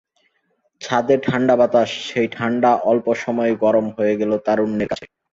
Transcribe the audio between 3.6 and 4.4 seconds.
গরম হয়ে গেল